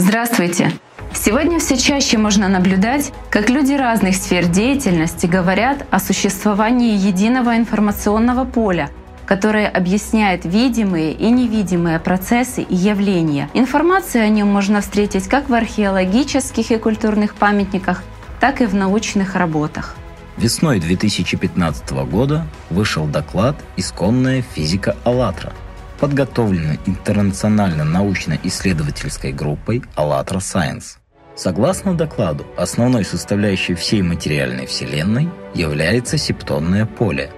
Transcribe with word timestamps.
Здравствуйте! 0.00 0.70
Сегодня 1.12 1.58
все 1.58 1.76
чаще 1.76 2.18
можно 2.18 2.48
наблюдать, 2.48 3.12
как 3.30 3.50
люди 3.50 3.72
разных 3.72 4.14
сфер 4.14 4.46
деятельности 4.46 5.26
говорят 5.26 5.86
о 5.90 5.98
существовании 5.98 6.96
единого 6.96 7.56
информационного 7.56 8.44
поля, 8.44 8.90
которое 9.26 9.66
объясняет 9.66 10.44
видимые 10.44 11.12
и 11.14 11.28
невидимые 11.30 11.98
процессы 11.98 12.62
и 12.62 12.76
явления. 12.76 13.50
Информацию 13.54 14.24
о 14.24 14.28
нем 14.28 14.46
можно 14.46 14.82
встретить 14.82 15.26
как 15.26 15.48
в 15.48 15.54
археологических 15.54 16.70
и 16.70 16.78
культурных 16.78 17.34
памятниках, 17.34 18.04
так 18.38 18.60
и 18.60 18.66
в 18.66 18.76
научных 18.76 19.34
работах. 19.34 19.96
Весной 20.36 20.78
2015 20.78 21.90
года 22.08 22.46
вышел 22.70 23.04
доклад 23.06 23.56
«Исконная 23.76 24.42
физика 24.42 24.96
АЛЛАТРА», 25.02 25.52
подготовленный 25.98 26.78
интернационально 26.86 27.84
научно-исследовательской 27.84 29.32
группой 29.32 29.82
«АЛЛАТРА 29.94 30.38
Science». 30.38 30.98
Согласно 31.36 31.94
докладу, 31.94 32.46
основной 32.56 33.04
составляющей 33.04 33.74
всей 33.74 34.02
материальной 34.02 34.66
Вселенной 34.66 35.28
является 35.54 36.18
септонное 36.18 36.86
поле. 36.86 37.30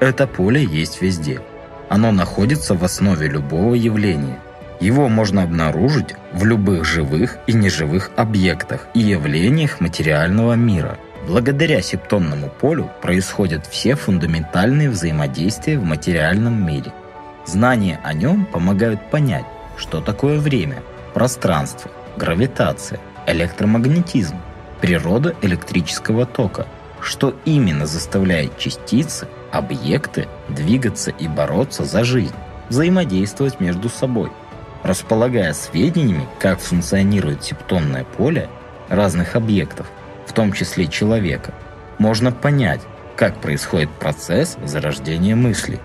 Это 0.00 0.26
поле 0.26 0.64
есть 0.64 1.00
везде. 1.00 1.40
Оно 1.88 2.10
находится 2.10 2.74
в 2.74 2.84
основе 2.84 3.28
любого 3.28 3.74
явления. 3.74 4.38
Его 4.80 5.08
можно 5.08 5.42
обнаружить 5.42 6.14
в 6.32 6.44
любых 6.44 6.84
живых 6.84 7.38
и 7.46 7.52
неживых 7.52 8.10
объектах 8.16 8.86
и 8.94 9.00
явлениях 9.00 9.80
материального 9.80 10.54
мира– 10.54 10.98
Благодаря 11.28 11.82
септонному 11.82 12.48
полю 12.48 12.90
происходят 13.02 13.66
все 13.66 13.96
фундаментальные 13.96 14.88
взаимодействия 14.88 15.78
в 15.78 15.84
материальном 15.84 16.66
мире. 16.66 16.90
Знания 17.48 17.98
о 18.04 18.12
нем 18.12 18.44
помогают 18.44 19.10
понять, 19.10 19.46
что 19.78 20.02
такое 20.02 20.38
время, 20.38 20.82
пространство, 21.14 21.90
гравитация, 22.14 23.00
электромагнетизм, 23.26 24.36
природа 24.82 25.34
электрического 25.40 26.26
тока, 26.26 26.66
что 27.00 27.34
именно 27.46 27.86
заставляет 27.86 28.58
частицы, 28.58 29.28
объекты 29.50 30.28
двигаться 30.50 31.10
и 31.10 31.26
бороться 31.26 31.84
за 31.84 32.04
жизнь, 32.04 32.34
взаимодействовать 32.68 33.60
между 33.60 33.88
собой. 33.88 34.30
Располагая 34.82 35.54
сведениями, 35.54 36.28
как 36.38 36.60
функционирует 36.60 37.44
септонное 37.44 38.04
поле 38.04 38.50
разных 38.90 39.36
объектов, 39.36 39.86
в 40.26 40.34
том 40.34 40.52
числе 40.52 40.86
человека, 40.86 41.54
можно 41.96 42.30
понять, 42.30 42.82
как 43.16 43.40
происходит 43.40 43.88
процесс 43.88 44.58
зарождения 44.66 45.34
мысли. 45.34 45.80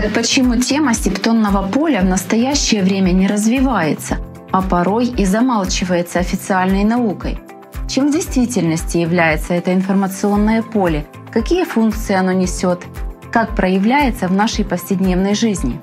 Так 0.00 0.12
почему 0.12 0.54
тема 0.54 0.94
септонного 0.94 1.66
поля 1.66 2.02
в 2.02 2.04
настоящее 2.04 2.84
время 2.84 3.10
не 3.10 3.26
развивается, 3.26 4.18
а 4.52 4.62
порой 4.62 5.06
и 5.06 5.24
замалчивается 5.24 6.20
официальной 6.20 6.84
наукой? 6.84 7.40
Чем 7.88 8.06
в 8.06 8.12
действительности 8.12 8.98
является 8.98 9.54
это 9.54 9.74
информационное 9.74 10.62
поле? 10.62 11.04
Какие 11.32 11.64
функции 11.64 12.14
оно 12.14 12.30
несет? 12.30 12.84
Как 13.32 13.56
проявляется 13.56 14.28
в 14.28 14.32
нашей 14.32 14.64
повседневной 14.64 15.34
жизни? 15.34 15.80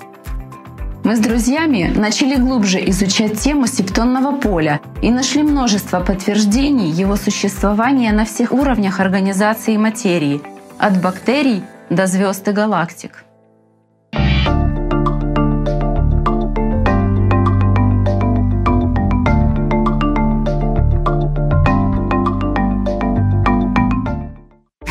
Мы 1.03 1.17
с 1.17 1.19
друзьями 1.19 1.91
начали 1.93 2.35
глубже 2.35 2.89
изучать 2.89 3.37
тему 3.37 3.67
септонного 3.67 4.37
поля 4.37 4.79
и 5.01 5.11
нашли 5.11 5.43
множество 5.43 5.99
подтверждений 5.99 6.89
его 6.89 7.17
существования 7.17 8.13
на 8.13 8.23
всех 8.23 8.53
уровнях 8.53 9.01
организации 9.01 9.75
материи, 9.75 10.41
от 10.77 11.01
бактерий 11.01 11.63
до 11.89 12.07
звезд 12.07 12.47
и 12.47 12.51
галактик. 12.53 13.24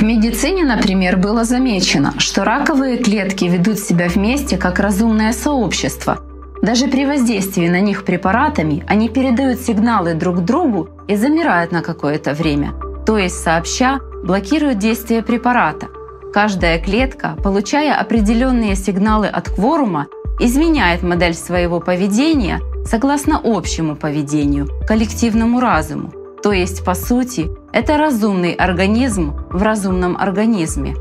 Медицине, 0.04 0.65
например, 0.65 1.16
было 1.16 1.44
замечено, 1.44 2.15
что 2.19 2.44
раковые 2.44 2.98
клетки 2.98 3.44
ведут 3.44 3.78
себя 3.78 4.09
вместе 4.09 4.56
как 4.56 4.78
разумное 4.78 5.32
сообщество. 5.32 6.19
Даже 6.62 6.87
при 6.87 7.04
воздействии 7.04 7.69
на 7.69 7.81
них 7.81 8.04
препаратами 8.04 8.84
они 8.88 9.09
передают 9.09 9.60
сигналы 9.60 10.15
друг 10.15 10.44
другу 10.44 10.88
и 11.09 11.16
замирают 11.16 11.72
на 11.72 11.82
какое-то 11.82 12.32
время, 12.32 12.72
то 13.04 13.19
есть 13.19 13.42
сообща 13.42 14.00
блокируют 14.25 14.78
действие 14.78 15.22
препарата. 15.22 15.88
Каждая 16.32 16.78
клетка, 16.78 17.36
получая 17.42 17.94
определенные 17.94 18.76
сигналы 18.76 19.26
от 19.26 19.50
кворума, 19.50 20.06
изменяет 20.41 21.03
модель 21.03 21.34
своего 21.34 21.81
поведения 21.81 22.60
согласно 22.84 23.41
общему 23.42 23.94
поведению, 23.97 24.69
коллективному 24.86 25.60
разуму. 25.60 26.12
То 26.44 26.53
есть, 26.53 26.84
по 26.84 26.94
сути, 26.94 27.50
это 27.72 27.97
разумный 27.97 28.53
организм 28.53 29.34
в 29.49 29.62
разумном 29.62 30.15
организме. 30.15 30.94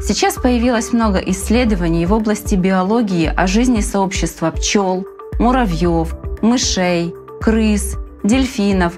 Сейчас 0.00 0.34
появилось 0.34 0.92
много 0.92 1.18
исследований 1.18 2.04
в 2.04 2.12
области 2.12 2.56
биологии 2.56 3.32
о 3.32 3.46
жизни 3.46 3.80
сообщества 3.80 4.50
пчел, 4.50 5.06
муравьев, 5.38 6.16
мышей, 6.42 7.14
крыс, 7.40 7.96
дельфинов, 8.24 8.94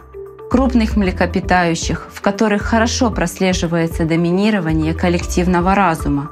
крупных 0.51 0.97
млекопитающих, 0.97 2.09
в 2.11 2.23
которых 2.23 2.63
хорошо 2.63 3.11
прослеживается 3.11 4.07
доминирование 4.07 4.95
коллективного 4.95 5.75
разума. 5.75 6.31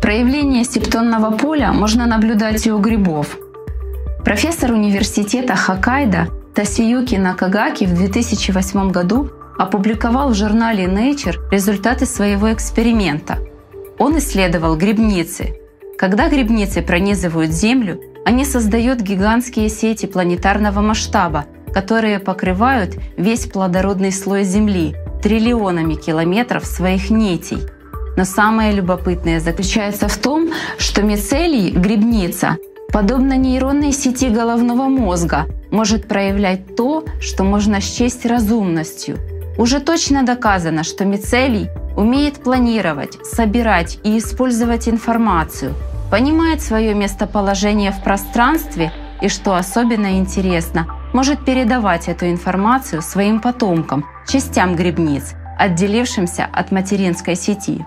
Проявление 0.00 0.62
септонного 0.62 1.36
поля 1.36 1.72
можно 1.72 2.06
наблюдать 2.06 2.68
и 2.68 2.70
у 2.70 2.78
грибов. 2.78 3.36
Профессор 4.24 4.72
университета 4.72 5.56
Хоккайдо 5.56 6.28
Тасиюки 6.54 7.14
Накагаки 7.14 7.84
в 7.84 7.94
2008 7.94 8.90
году 8.90 9.30
опубликовал 9.58 10.30
в 10.30 10.34
журнале 10.34 10.84
Nature 10.84 11.36
результаты 11.50 12.04
своего 12.04 12.52
эксперимента. 12.52 13.38
Он 13.98 14.18
исследовал 14.18 14.76
грибницы. 14.76 15.56
Когда 15.98 16.28
грибницы 16.28 16.82
пронизывают 16.82 17.50
Землю, 17.50 18.00
они 18.26 18.44
создают 18.44 19.00
гигантские 19.00 19.70
сети 19.70 20.06
планетарного 20.06 20.80
масштаба, 20.80 21.46
которые 21.72 22.18
покрывают 22.18 22.96
весь 23.16 23.46
плодородный 23.46 24.12
слой 24.12 24.44
Земли 24.44 24.96
триллионами 25.22 25.94
километров 25.94 26.66
своих 26.66 27.10
нитей. 27.10 27.58
Но 28.16 28.24
самое 28.24 28.72
любопытное 28.72 29.40
заключается 29.40 30.08
в 30.08 30.16
том, 30.18 30.50
что 30.78 31.02
мицелий, 31.02 31.70
грибница, 31.70 32.58
подобно 32.92 33.36
нейронной 33.36 33.92
сети 33.92 34.28
головного 34.28 34.88
мозга, 34.88 35.46
может 35.70 36.08
проявлять 36.08 36.76
то, 36.76 37.04
что 37.20 37.44
можно 37.44 37.80
счесть 37.80 38.26
разумностью. 38.26 39.16
Уже 39.58 39.80
точно 39.80 40.22
доказано, 40.22 40.84
что 40.84 41.04
мицелий 41.04 41.68
умеет 41.96 42.42
планировать, 42.42 43.18
собирать 43.24 43.98
и 44.04 44.18
использовать 44.18 44.88
информацию, 44.88 45.74
понимает 46.10 46.62
свое 46.62 46.94
местоположение 46.94 47.92
в 47.92 48.02
пространстве 48.02 48.92
и, 49.20 49.28
что 49.28 49.54
особенно 49.54 50.18
интересно, 50.18 50.86
может 51.12 51.44
передавать 51.44 52.08
эту 52.08 52.30
информацию 52.30 53.02
своим 53.02 53.40
потомкам, 53.40 54.06
частям 54.26 54.76
грибниц, 54.76 55.34
отделившимся 55.58 56.48
от 56.50 56.72
материнской 56.72 57.36
сети. 57.36 57.84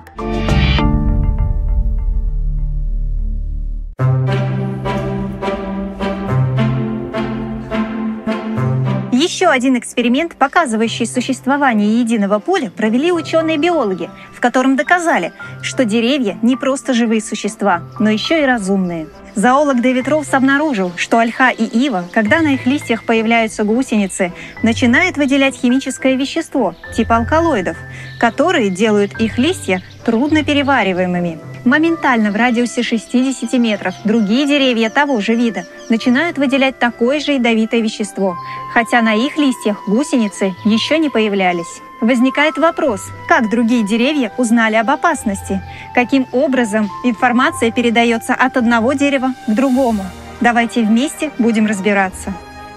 Один 9.53 9.77
эксперимент, 9.77 10.35
показывающий 10.35 11.05
существование 11.05 11.99
единого 11.99 12.39
поля, 12.39 12.71
провели 12.71 13.11
ученые-биологи, 13.11 14.09
в 14.33 14.41
котором 14.41 14.75
доказали, 14.75 15.31
что 15.61 15.85
деревья 15.85 16.37
не 16.41 16.57
просто 16.57 16.93
живые 16.93 17.21
существа, 17.21 17.83
но 17.99 18.09
еще 18.09 18.41
и 18.41 18.45
разумные. 18.45 19.07
Зоолог 19.35 19.81
Дэвид 19.81 20.07
Роуз 20.07 20.33
обнаружил, 20.33 20.91
что 20.97 21.19
ольха 21.19 21.49
и 21.49 21.63
ива, 21.63 22.03
когда 22.11 22.41
на 22.41 22.55
их 22.55 22.65
листьях 22.65 23.03
появляются 23.03 23.63
гусеницы, 23.63 24.31
начинают 24.61 25.17
выделять 25.17 25.55
химическое 25.55 26.15
вещество, 26.15 26.75
типа 26.95 27.17
алкалоидов, 27.17 27.77
которые 28.19 28.69
делают 28.69 29.19
их 29.19 29.37
листья 29.37 29.81
трудно 30.03 30.43
перевариваемыми. 30.43 31.52
Моментально 31.65 32.31
в 32.31 32.35
радиусе 32.35 32.83
60 32.83 33.53
метров 33.53 33.95
другие 34.03 34.45
деревья 34.45 34.89
того 34.89 35.21
же 35.21 35.33
вида 35.33 35.65
начинают 35.89 36.37
выделять 36.37 36.77
такое 36.77 37.21
же 37.21 37.33
ядовитое 37.33 37.79
вещество, 37.79 38.35
хотя 38.73 39.01
на 39.01 39.13
их 39.13 39.37
листьях 39.37 39.77
гусеницы 39.87 40.53
еще 40.65 40.97
не 40.97 41.09
появлялись. 41.09 41.81
Возникает 42.01 42.57
вопрос, 42.57 43.01
как 43.29 43.49
другие 43.49 43.85
деревья 43.85 44.33
узнали 44.37 44.75
об 44.75 44.89
опасности? 44.89 45.61
Каким 45.95 46.27
образом 46.33 46.89
информация 47.05 47.71
передается 47.71 48.33
от 48.33 48.57
одного 48.57 48.91
дерева 48.91 49.33
к 49.47 49.51
другому? 49.51 50.03
Давайте 50.41 50.83
вместе 50.83 51.31
будем 51.39 51.65
разбираться. 51.65 52.33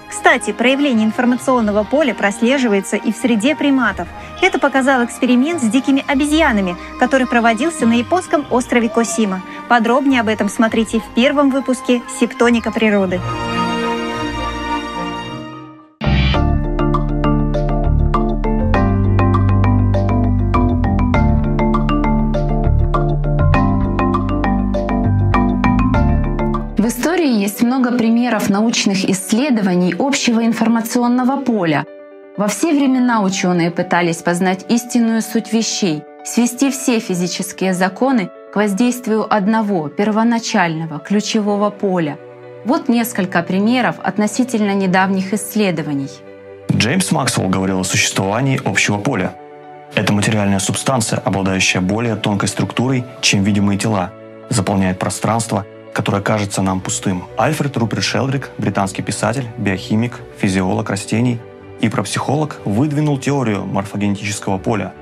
Кстати, 0.09 0.51
проявление 0.53 1.05
информационного 1.05 1.83
поля 1.83 2.13
прослеживается 2.13 2.95
и 2.95 3.11
в 3.11 3.15
среде 3.15 3.55
приматов. 3.55 4.07
Это 4.41 4.59
показал 4.59 5.03
эксперимент 5.03 5.61
с 5.61 5.65
дикими 5.65 6.03
обезьянами, 6.07 6.77
который 6.99 7.27
проводился 7.27 7.85
на 7.85 7.93
японском 7.93 8.45
острове 8.49 8.89
Косима. 8.89 9.41
Подробнее 9.67 10.21
об 10.21 10.29
этом 10.29 10.49
смотрите 10.49 10.99
в 10.99 11.13
первом 11.13 11.49
выпуске 11.49 12.01
«Септоника 12.19 12.71
природы». 12.71 13.19
Есть 27.57 27.65
много 27.65 27.91
примеров 27.91 28.49
научных 28.49 29.09
исследований 29.09 29.95
общего 29.97 30.45
информационного 30.45 31.41
поля. 31.41 31.85
Во 32.37 32.47
все 32.47 32.71
времена 32.71 33.23
ученые 33.23 33.71
пытались 33.71 34.17
познать 34.17 34.65
истинную 34.69 35.23
суть 35.23 35.51
вещей, 35.51 36.03
свести 36.23 36.69
все 36.69 36.99
физические 36.99 37.73
законы 37.73 38.29
к 38.53 38.55
воздействию 38.57 39.25
одного, 39.27 39.89
первоначального, 39.89 40.99
ключевого 40.99 41.71
поля. 41.71 42.19
Вот 42.63 42.89
несколько 42.89 43.41
примеров 43.41 43.95
относительно 44.03 44.75
недавних 44.75 45.33
исследований. 45.33 46.11
Джеймс 46.71 47.11
Максвелл 47.11 47.49
говорил 47.49 47.79
о 47.79 47.83
существовании 47.83 48.61
общего 48.65 48.99
поля. 48.99 49.33
Это 49.95 50.13
материальная 50.13 50.59
субстанция, 50.59 51.17
обладающая 51.25 51.81
более 51.81 52.17
тонкой 52.17 52.49
структурой, 52.49 53.03
чем 53.21 53.41
видимые 53.43 53.79
тела, 53.79 54.11
заполняет 54.51 54.99
пространство– 54.99 55.65
которое 55.97 56.21
кажется 56.21 56.61
нам 56.61 56.79
пустым. 56.79 57.23
Альфред 57.39 57.75
Руперт 57.75 58.03
Шелдрик, 58.03 58.51
британский 58.59 59.01
писатель, 59.01 59.47
биохимик, 59.57 60.21
физиолог 60.37 60.91
растений 60.91 61.39
и 61.81 61.89
пропсихолог, 61.89 62.61
выдвинул 62.65 63.17
теорию 63.17 63.65
морфогенетического 63.65 64.59
поля. 64.59 64.93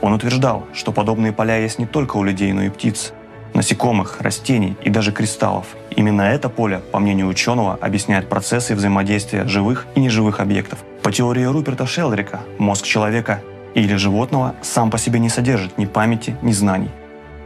Он 0.00 0.14
утверждал, 0.14 0.64
что 0.72 0.90
подобные 0.90 1.34
поля 1.34 1.58
есть 1.58 1.78
не 1.78 1.84
только 1.84 2.16
у 2.16 2.24
людей, 2.24 2.50
но 2.54 2.62
и 2.62 2.70
птиц, 2.70 3.12
насекомых, 3.52 4.22
растений 4.22 4.74
и 4.82 4.88
даже 4.88 5.12
кристаллов. 5.12 5.66
Именно 5.94 6.22
это 6.22 6.48
поле, 6.48 6.80
по 6.92 6.98
мнению 6.98 7.26
ученого, 7.28 7.74
объясняет 7.78 8.30
процессы 8.30 8.74
взаимодействия 8.74 9.46
живых 9.46 9.86
и 9.96 10.00
неживых 10.00 10.40
объектов. 10.40 10.78
По 11.02 11.12
теории 11.12 11.44
Руперта 11.44 11.84
Шелдрика, 11.84 12.40
мозг 12.56 12.86
человека 12.86 13.42
или 13.74 13.96
животного 13.96 14.54
сам 14.62 14.90
по 14.90 14.96
себе 14.96 15.18
не 15.18 15.28
содержит 15.28 15.76
ни 15.76 15.84
памяти, 15.84 16.38
ни 16.40 16.52
знаний. 16.52 16.90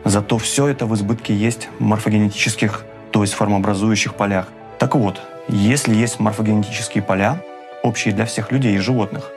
Зато 0.05 0.39
все 0.39 0.69
это 0.69 0.87
в 0.87 0.95
избытке 0.95 1.35
есть 1.35 1.69
в 1.81 1.83
морфогенетических 1.83 2.85
то 3.13 3.23
есть 3.23 3.35
формообразующих 3.35 4.15
полях. 4.15 4.49
Так 4.79 4.95
вот, 4.97 5.21
если 5.49 5.95
есть 5.95 6.19
морфогенетические 6.19 7.03
поля, 7.03 7.43
общие 7.83 8.15
для 8.15 8.25
всех 8.25 8.51
людей 8.51 8.75
и 8.75 8.79
животных, 8.79 9.31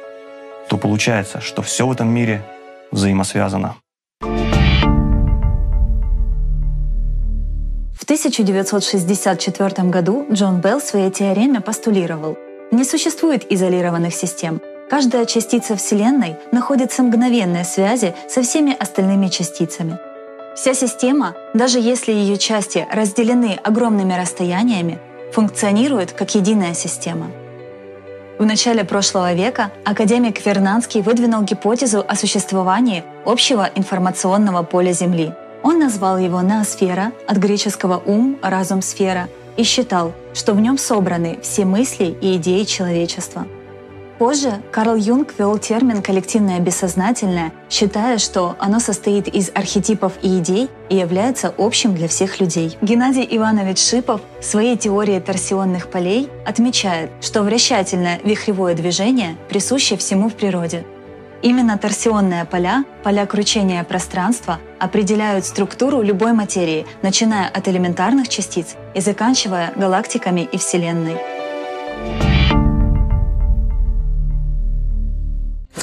то 0.69 0.77
получается, 0.77 1.41
что 1.41 1.61
все 1.61 1.85
в 1.85 1.91
этом 1.91 2.07
мире 2.09 2.41
взаимосвязано. 2.91 3.75
В 7.93 8.03
1964 8.05 9.89
году 9.89 10.25
Джон 10.31 10.61
Белл 10.61 10.79
в 10.79 10.83
своей 10.83 11.11
теореме 11.11 11.59
постулировал, 11.59 12.37
не 12.71 12.83
существует 12.83 13.51
изолированных 13.51 14.13
систем. 14.13 14.61
Каждая 14.89 15.25
частица 15.25 15.75
Вселенной 15.75 16.35
находится 16.51 17.01
в 17.01 17.07
мгновенной 17.07 17.65
связи 17.65 18.13
со 18.29 18.41
всеми 18.43 18.75
остальными 18.77 19.27
частицами– 19.27 19.97
Вся 20.55 20.73
система, 20.73 21.35
даже 21.53 21.79
если 21.79 22.13
ее 22.13 22.37
части 22.37 22.87
разделены 22.89 23.59
огромными 23.61 24.13
расстояниями, 24.13 24.99
функционирует 25.33 26.13
как 26.13 26.33
единая 26.33 26.73
система. 26.73 27.27
В 28.39 28.45
начале 28.45 28.85
прошлого 28.85 29.33
века 29.33 29.71
академик 29.83 30.45
Вернанский 30.45 31.01
выдвинул 31.01 31.41
гипотезу 31.41 32.05
о 32.07 32.15
существовании 32.15 33.03
общего 33.25 33.69
информационного 33.75 34.63
поля 34.63 34.93
Земли. 34.93 35.33
Он 35.61 35.79
назвал 35.79 36.17
его 36.17 36.41
ноосфера, 36.41 37.11
от 37.27 37.37
греческого 37.37 38.01
«ум», 38.05 38.37
«разум», 38.41 38.81
«сфера», 38.81 39.27
и 39.57 39.63
считал, 39.63 40.13
что 40.33 40.53
в 40.53 40.61
нем 40.61 40.77
собраны 40.77 41.39
все 41.41 41.65
мысли 41.65 42.15
и 42.21 42.37
идеи 42.37 42.63
человечества– 42.63 43.45
Позже 44.17 44.61
Карл 44.71 44.95
Юнг 44.95 45.33
ввел 45.37 45.57
термин 45.57 46.01
«коллективное 46.01 46.59
бессознательное», 46.59 47.51
считая, 47.69 48.17
что 48.17 48.55
оно 48.59 48.79
состоит 48.79 49.27
из 49.27 49.51
архетипов 49.53 50.13
и 50.21 50.39
идей 50.39 50.69
и 50.89 50.95
является 50.95 51.53
общим 51.57 51.93
для 51.93 52.07
всех 52.07 52.39
людей. 52.39 52.77
Геннадий 52.81 53.27
Иванович 53.29 53.79
Шипов 53.79 54.21
в 54.39 54.45
своей 54.45 54.77
теории 54.77 55.19
торсионных 55.19 55.89
полей 55.89 56.29
отмечает, 56.45 57.11
что 57.19 57.43
вращательное 57.43 58.21
вихревое 58.23 58.73
движение 58.73 59.35
присуще 59.49 59.97
всему 59.97 60.29
в 60.29 60.35
природе. 60.35 60.85
Именно 61.41 61.77
торсионные 61.77 62.45
поля, 62.45 62.85
поля 63.03 63.25
кручения 63.25 63.83
пространства, 63.83 64.59
определяют 64.79 65.45
структуру 65.45 66.01
любой 66.01 66.31
материи, 66.31 66.87
начиная 67.01 67.49
от 67.49 67.67
элементарных 67.67 68.29
частиц 68.29 68.75
и 68.93 69.01
заканчивая 69.01 69.73
галактиками 69.75 70.47
и 70.49 70.57
Вселенной. 70.57 71.34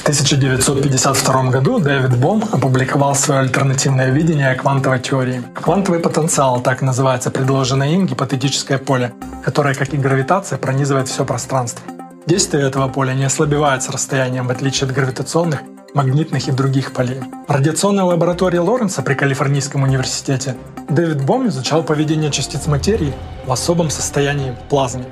В 0.03 0.05
1952 0.05 1.43
году 1.49 1.79
Дэвид 1.79 2.17
Бом 2.17 2.43
опубликовал 2.51 3.15
свое 3.15 3.39
альтернативное 3.39 4.09
видение 4.09 4.53
квантовой 4.53 4.99
теории. 4.99 5.41
Квантовый 5.55 6.01
потенциал, 6.01 6.59
так 6.59 6.81
называется 6.81 7.31
предложенное 7.31 7.87
им 7.91 8.05
гипотетическое 8.05 8.79
поле, 8.79 9.13
которое, 9.45 9.73
как 9.73 9.93
и 9.93 9.97
гравитация, 9.97 10.57
пронизывает 10.57 11.07
все 11.07 11.23
пространство. 11.23 11.85
Действие 12.25 12.67
этого 12.67 12.89
поля 12.89 13.13
не 13.13 13.23
ослабевает 13.23 13.81
с 13.81 13.89
расстоянием, 13.89 14.47
в 14.47 14.51
отличие 14.51 14.89
от 14.89 14.93
гравитационных, 14.93 15.61
магнитных 15.93 16.49
и 16.49 16.51
других 16.51 16.91
полей. 16.91 17.21
В 17.47 17.51
радиационной 17.51 18.03
лаборатории 18.03 18.57
Лоренса 18.57 19.03
при 19.03 19.13
Калифорнийском 19.13 19.83
университете 19.83 20.57
Дэвид 20.89 21.23
Бом 21.23 21.47
изучал 21.47 21.81
поведение 21.81 22.29
частиц 22.29 22.67
материи 22.67 23.13
в 23.45 23.53
особом 23.53 23.89
состоянии 23.89 24.53
плазме. 24.67 25.05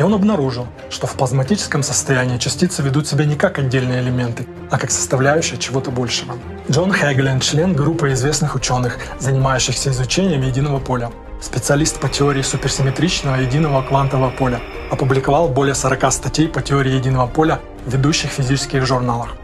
И 0.00 0.02
он 0.02 0.14
обнаружил, 0.14 0.66
что 0.88 1.06
в 1.06 1.12
плазматическом 1.12 1.82
состоянии 1.82 2.38
частицы 2.38 2.80
ведут 2.80 3.06
себя 3.06 3.26
не 3.26 3.36
как 3.36 3.58
отдельные 3.58 4.00
элементы, 4.00 4.46
а 4.70 4.78
как 4.78 4.90
составляющие 4.90 5.58
чего-то 5.58 5.90
большего. 5.90 6.36
Джон 6.70 6.90
Хэгглен, 6.90 7.38
член 7.40 7.74
группы 7.74 8.10
известных 8.14 8.54
ученых, 8.54 8.96
занимающихся 9.18 9.90
изучением 9.90 10.40
единого 10.40 10.78
поля, 10.78 11.10
специалист 11.42 12.00
по 12.00 12.08
теории 12.08 12.40
суперсимметричного 12.40 13.42
единого 13.42 13.82
квантового 13.82 14.30
поля, 14.30 14.62
опубликовал 14.90 15.48
более 15.48 15.74
40 15.74 16.12
статей 16.14 16.48
по 16.48 16.62
теории 16.62 16.94
единого 16.94 17.26
поля 17.26 17.60
в 17.84 17.92
ведущих 17.92 18.30
физических 18.30 18.86
журналах. 18.86 19.36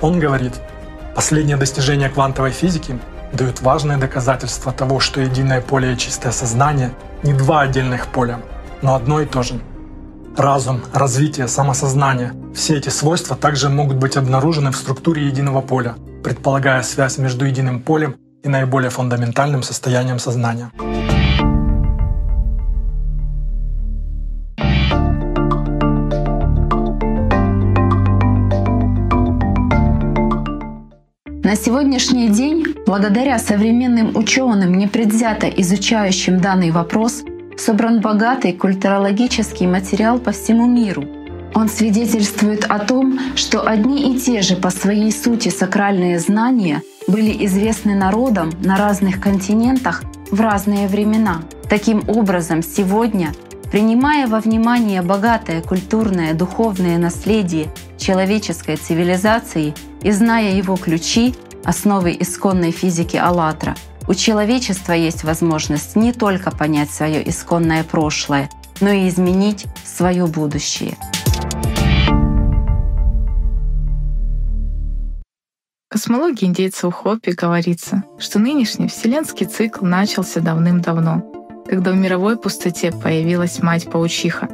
Он 0.00 0.20
говорит, 0.20 0.52
последние 1.16 1.56
достижения 1.56 2.08
квантовой 2.08 2.52
физики 2.52 2.96
дают 3.32 3.60
важное 3.60 3.96
доказательство 3.96 4.70
того, 4.70 5.00
что 5.00 5.20
единое 5.20 5.60
поле 5.60 5.94
и 5.94 5.98
чистое 5.98 6.30
сознание 6.30 6.92
не 7.24 7.32
два 7.32 7.62
отдельных 7.62 8.06
поля, 8.06 8.40
но 8.82 8.94
одно 8.94 9.20
и 9.20 9.26
то 9.26 9.42
же– 9.42 9.58
разум, 10.40 10.80
развитие, 10.92 11.48
самосознание. 11.48 12.32
Все 12.54 12.78
эти 12.78 12.88
свойства 12.88 13.36
также 13.36 13.68
могут 13.68 13.96
быть 13.96 14.16
обнаружены 14.16 14.70
в 14.70 14.76
структуре 14.76 15.26
единого 15.26 15.60
поля, 15.60 15.96
предполагая 16.24 16.82
связь 16.82 17.18
между 17.18 17.44
единым 17.44 17.80
полем 17.80 18.16
и 18.42 18.48
наиболее 18.48 18.90
фундаментальным 18.90 19.62
состоянием 19.62 20.18
сознания. 20.18 20.70
На 31.42 31.56
сегодняшний 31.56 32.28
день, 32.28 32.64
благодаря 32.86 33.38
современным 33.38 34.16
ученым, 34.16 34.74
непредвзято 34.74 35.48
изучающим 35.48 36.40
данный 36.40 36.70
вопрос, 36.70 37.24
собран 37.60 38.00
богатый 38.00 38.52
культурологический 38.52 39.66
материал 39.66 40.18
по 40.18 40.32
всему 40.32 40.66
миру. 40.66 41.04
Он 41.54 41.68
свидетельствует 41.68 42.64
о 42.64 42.78
том, 42.78 43.18
что 43.36 43.66
одни 43.66 44.12
и 44.12 44.18
те 44.18 44.40
же 44.40 44.56
по 44.56 44.70
своей 44.70 45.12
сути 45.12 45.50
сакральные 45.50 46.18
знания 46.18 46.82
были 47.06 47.44
известны 47.44 47.94
народам 47.94 48.52
на 48.64 48.76
разных 48.76 49.20
континентах 49.20 50.02
в 50.30 50.40
разные 50.40 50.88
времена. 50.88 51.42
Таким 51.68 52.02
образом, 52.08 52.62
сегодня, 52.62 53.32
принимая 53.70 54.26
во 54.26 54.40
внимание 54.40 55.02
богатое 55.02 55.60
культурное 55.60 56.34
духовное 56.34 56.98
наследие 56.98 57.66
человеческой 57.98 58.76
цивилизации 58.76 59.74
и 60.02 60.12
зная 60.12 60.54
его 60.54 60.76
ключи, 60.76 61.34
основы 61.64 62.16
исконной 62.18 62.70
физики 62.70 63.16
«АЛЛАТРА», 63.16 63.74
у 64.10 64.14
человечества 64.14 64.92
есть 64.92 65.22
возможность 65.22 65.94
не 65.94 66.12
только 66.12 66.50
понять 66.50 66.90
свое 66.90 67.28
исконное 67.28 67.84
прошлое, 67.84 68.50
но 68.80 68.88
и 68.90 69.08
изменить 69.08 69.66
свое 69.84 70.26
будущее. 70.26 70.96
Космологии 75.88 76.46
индейцев 76.46 76.92
Хоппи 76.92 77.30
говорится, 77.30 78.02
что 78.18 78.40
нынешний 78.40 78.88
вселенский 78.88 79.46
цикл 79.46 79.84
начался 79.84 80.40
давным-давно, 80.40 81.22
когда 81.68 81.92
в 81.92 81.96
мировой 81.96 82.36
пустоте 82.36 82.90
появилась 82.90 83.62
мать-паучиха. 83.62 84.48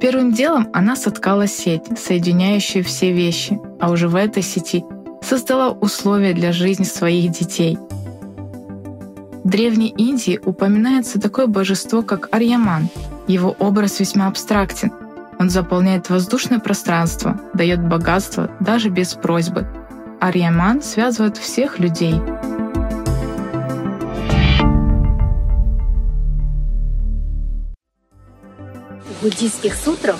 Первым 0.00 0.32
делом 0.32 0.70
она 0.72 0.96
соткала 0.96 1.46
сеть, 1.46 1.84
соединяющую 1.96 2.82
все 2.82 3.12
вещи, 3.12 3.60
а 3.78 3.92
уже 3.92 4.08
в 4.08 4.16
этой 4.16 4.42
сети 4.42 4.82
создала 5.22 5.70
условия 5.70 6.32
для 6.32 6.50
жизни 6.50 6.84
своих 6.84 7.30
детей. 7.30 7.78
В 9.44 9.48
Древней 9.48 9.94
Индии 9.96 10.40
упоминается 10.44 11.20
такое 11.20 11.46
божество, 11.46 12.02
как 12.02 12.28
Арьяман. 12.32 12.88
Его 13.26 13.54
образ 13.58 14.00
весьма 14.00 14.26
абстрактен. 14.26 14.92
Он 15.38 15.50
заполняет 15.50 16.10
воздушное 16.10 16.58
пространство, 16.58 17.40
дает 17.54 17.80
богатство 17.86 18.50
даже 18.60 18.88
без 18.88 19.14
просьбы. 19.14 19.66
Арьяман 20.20 20.82
связывает 20.82 21.36
всех 21.36 21.78
людей— 21.78 22.20
В 29.18 29.22
буддийских 29.22 29.74
сутрах 29.74 30.16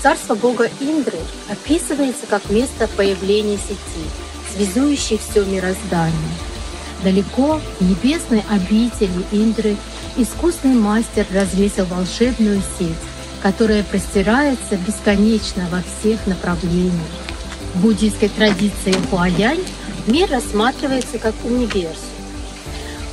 царство 0.00 0.36
бога 0.36 0.70
Индры 0.78 1.18
описывается 1.50 2.28
как 2.28 2.48
место 2.48 2.86
появления 2.96 3.56
сети, 3.56 4.06
связующей 4.54 5.18
все 5.18 5.44
мироздание. 5.44 6.14
Далеко 7.02 7.60
в 7.78 7.84
небесной 7.84 8.42
обители 8.50 9.24
Индры 9.32 9.76
искусный 10.16 10.74
мастер 10.74 11.26
развесил 11.32 11.84
волшебную 11.86 12.62
сеть, 12.78 12.96
которая 13.42 13.84
простирается 13.84 14.76
бесконечно 14.86 15.68
во 15.70 15.82
всех 15.82 16.26
направлениях. 16.26 16.92
В 17.74 17.82
буддийской 17.82 18.28
традиции 18.30 18.94
Хуаянь 19.10 19.64
мир 20.06 20.30
рассматривается 20.30 21.18
как 21.18 21.34
универсум. 21.44 22.00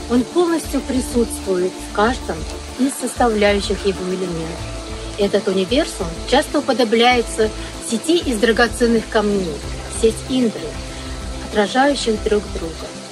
Он 0.09 0.23
полностью 0.23 0.79
присутствует 0.81 1.71
в 1.71 1.95
каждом 1.95 2.37
из 2.79 2.93
составляющих 2.93 3.85
его 3.85 4.03
элементов. 4.09 4.73
Этот 5.17 5.47
универсум 5.47 6.07
часто 6.29 6.59
уподобляется 6.59 7.49
сети 7.89 8.17
из 8.17 8.37
драгоценных 8.37 9.07
камней, 9.09 9.55
сеть 10.01 10.15
Индры, 10.29 10.61
отражающих 11.49 12.21
друг 12.23 12.43
друга. 12.53 13.02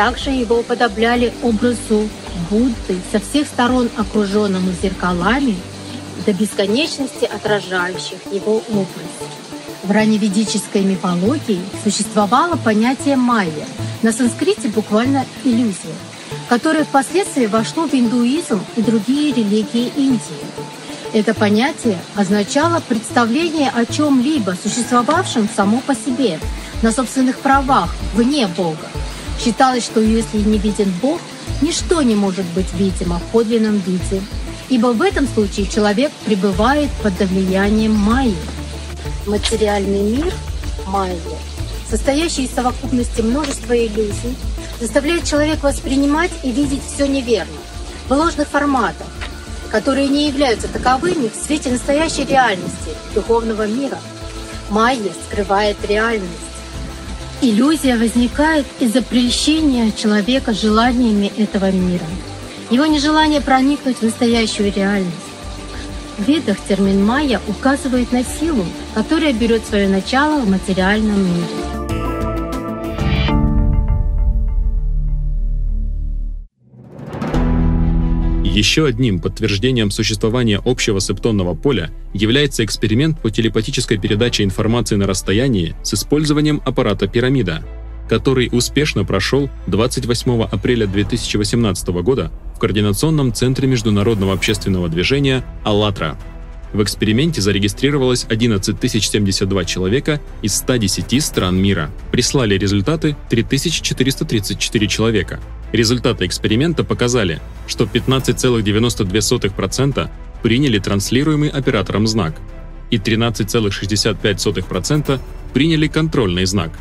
Также 0.00 0.30
его 0.30 0.60
уподобляли 0.60 1.30
образу 1.42 2.08
Будды, 2.48 2.96
со 3.12 3.20
всех 3.20 3.46
сторон 3.46 3.90
окруженному 3.98 4.72
зеркалами, 4.82 5.54
до 6.24 6.32
бесконечности 6.32 7.26
отражающих 7.26 8.18
его 8.32 8.62
образ. 8.70 9.12
В 9.82 9.90
ранневедической 9.90 10.84
мифологии 10.84 11.60
существовало 11.84 12.56
понятие 12.56 13.16
майя, 13.16 13.66
на 14.00 14.10
санскрите 14.10 14.68
буквально 14.68 15.26
иллюзия, 15.44 15.94
которое 16.48 16.84
впоследствии 16.84 17.44
вошло 17.44 17.86
в 17.86 17.92
индуизм 17.92 18.64
и 18.76 18.80
другие 18.80 19.34
религии 19.34 19.92
Индии. 19.98 20.46
Это 21.12 21.34
понятие 21.34 21.98
означало 22.14 22.80
представление 22.88 23.68
о 23.68 23.84
чем-либо 23.84 24.56
существовавшем 24.62 25.46
само 25.54 25.82
по 25.82 25.94
себе, 25.94 26.40
на 26.80 26.90
собственных 26.90 27.40
правах, 27.40 27.94
вне 28.14 28.46
Бога. 28.46 28.88
Считалось, 29.42 29.84
что 29.84 30.00
если 30.00 30.38
не 30.38 30.58
виден 30.58 30.92
Бог, 31.00 31.18
ничто 31.62 32.02
не 32.02 32.14
может 32.14 32.44
быть 32.54 32.72
видимо 32.74 33.18
в 33.18 33.22
подлинном 33.32 33.78
виде, 33.78 34.22
ибо 34.68 34.88
в 34.88 35.00
этом 35.00 35.26
случае 35.26 35.66
человек 35.66 36.12
пребывает 36.26 36.90
под 37.02 37.18
влиянием 37.20 37.92
Майи. 37.92 38.36
Материальный 39.26 40.02
мир 40.02 40.32
Майя, 40.86 41.16
состоящий 41.88 42.44
из 42.44 42.50
совокупности 42.50 43.22
множества 43.22 43.72
иллюзий, 43.74 44.36
заставляет 44.78 45.24
человека 45.24 45.66
воспринимать 45.66 46.32
и 46.42 46.50
видеть 46.50 46.82
все 46.84 47.06
неверно, 47.06 47.58
в 48.08 48.12
ложных 48.12 48.48
форматах, 48.48 49.06
которые 49.70 50.08
не 50.08 50.28
являются 50.28 50.68
таковыми 50.68 51.28
в 51.28 51.46
свете 51.46 51.70
настоящей 51.70 52.24
реальности 52.24 52.90
духовного 53.14 53.66
мира. 53.66 53.98
Майя 54.68 55.12
скрывает 55.28 55.76
реальность. 55.88 56.49
Иллюзия 57.42 57.96
возникает 57.96 58.66
из-за 58.80 59.00
прельщения 59.00 59.92
человека 59.92 60.52
желаниями 60.52 61.32
этого 61.38 61.70
мира, 61.70 62.04
его 62.68 62.84
нежелание 62.84 63.40
проникнуть 63.40 63.96
в 63.96 64.02
настоящую 64.02 64.70
реальность. 64.70 65.14
В 66.18 66.28
ведах 66.28 66.58
термин 66.68 67.02
«майя» 67.02 67.40
указывает 67.48 68.12
на 68.12 68.24
силу, 68.24 68.66
которая 68.94 69.32
берет 69.32 69.66
свое 69.66 69.88
начало 69.88 70.40
в 70.40 70.50
материальном 70.50 71.18
мире. 71.18 71.79
Еще 78.52 78.84
одним 78.84 79.20
подтверждением 79.20 79.92
существования 79.92 80.60
общего 80.64 81.00
септонного 81.00 81.54
поля 81.54 81.92
является 82.12 82.64
эксперимент 82.64 83.20
по 83.20 83.30
телепатической 83.30 83.96
передаче 83.96 84.42
информации 84.42 84.96
на 84.96 85.06
расстоянии 85.06 85.76
с 85.84 85.94
использованием 85.94 86.60
аппарата 86.64 87.06
пирамида, 87.06 87.62
который 88.08 88.48
успешно 88.50 89.04
прошел 89.04 89.48
28 89.68 90.42
апреля 90.42 90.88
2018 90.88 91.88
года 92.02 92.32
в 92.56 92.58
Координационном 92.58 93.32
центре 93.32 93.68
международного 93.68 94.32
общественного 94.32 94.88
движения 94.88 95.44
«АЛЛАТРА». 95.62 96.18
В 96.72 96.82
эксперименте 96.82 97.40
зарегистрировалось 97.40 98.26
11 98.28 98.76
072 98.82 99.64
человека 99.64 100.20
из 100.42 100.56
110 100.56 101.22
стран 101.22 101.56
мира. 101.56 101.92
Прислали 102.10 102.58
результаты 102.58 103.16
3434 103.28 104.88
человека– 104.88 105.38
Результаты 105.72 106.26
эксперимента 106.26 106.84
показали, 106.84 107.40
что 107.66 107.84
15,92% 107.84 110.10
приняли 110.42 110.78
транслируемый 110.78 111.48
оператором 111.48 112.06
знак 112.06 112.34
и 112.90 112.96
13,65% 112.96 115.20
приняли 115.52 115.86
контрольный 115.86 116.44
знак. 116.44 116.72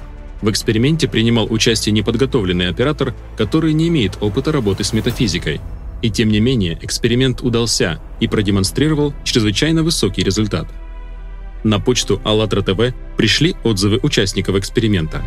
В 0.41 0.49
эксперименте 0.49 1.07
принимал 1.07 1.47
участие 1.51 1.93
неподготовленный 1.93 2.69
оператор, 2.69 3.13
который 3.37 3.73
не 3.73 3.89
имеет 3.89 4.17
опыта 4.21 4.51
работы 4.51 4.83
с 4.83 4.93
метафизикой. 4.93 5.61
И 6.01 6.09
тем 6.09 6.29
не 6.29 6.39
менее, 6.39 6.79
эксперимент 6.81 7.41
удался 7.41 7.99
и 8.21 8.27
продемонстрировал 8.27 9.13
чрезвычайно 9.23 9.83
высокий 9.83 10.23
результат. 10.23 10.67
На 11.63 11.79
почту 11.79 12.21
АЛЛАТРА 12.23 12.61
ТВ 12.61 12.95
пришли 13.17 13.55
отзывы 13.63 13.99
участников 14.01 14.55
эксперимента. 14.55 15.21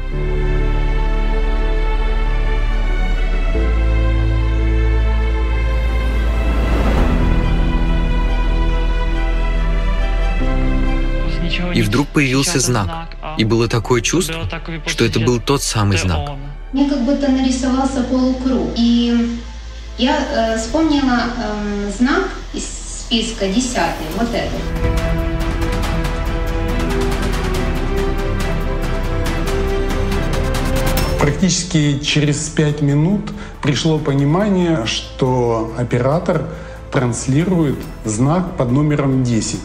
И 11.74 11.82
вдруг 11.82 12.08
появился 12.08 12.60
знак. 12.60 13.08
И 13.38 13.44
было 13.44 13.68
такое 13.68 14.00
чувство, 14.00 14.48
что 14.86 15.04
это 15.04 15.20
был 15.20 15.40
тот 15.40 15.62
самый 15.62 15.98
знак. 15.98 16.36
Мне 16.72 16.88
как 16.88 17.04
будто 17.04 17.30
нарисовался 17.30 18.02
полукруг. 18.04 18.72
И 18.76 19.38
я 19.98 20.16
э, 20.16 20.58
вспомнила 20.58 21.20
э, 21.36 21.90
знак 21.98 22.30
из 22.54 22.64
списка 22.64 23.46
десятый, 23.46 24.06
вот 24.16 24.28
этот. 24.32 24.60
Практически 31.20 31.98
через 31.98 32.48
пять 32.48 32.80
минут 32.80 33.30
пришло 33.62 33.98
понимание, 33.98 34.86
что 34.86 35.72
оператор 35.78 36.48
транслирует 36.90 37.78
знак 38.04 38.56
под 38.56 38.72
номером 38.72 39.22
10. 39.22 39.60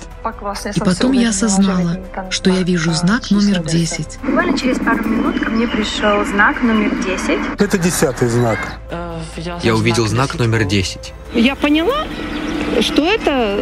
И 0.76 0.80
потом 0.80 1.12
я 1.12 1.30
осознала, 1.30 1.98
что 2.30 2.50
я 2.50 2.64
вижу 2.64 2.92
знак 2.94 3.32
номер 3.32 3.64
10. 3.64 4.20
Буквально 4.24 4.58
через 4.58 4.78
пару 4.80 5.04
минут 5.08 5.40
ко 5.40 5.50
мне 5.50 5.68
пришел 5.68 6.26
знак 6.26 6.62
номер 6.62 6.92
10. 7.04 7.60
Это 7.60 7.78
десятый 7.78 8.28
знак. 8.30 8.60
Я 9.64 9.76
увидел 9.76 10.08
знак 10.08 10.36
номер 10.36 10.66
10. 10.66 11.14
Я 11.34 11.56
поняла, 11.56 12.06
что 12.82 13.06
это 13.06 13.60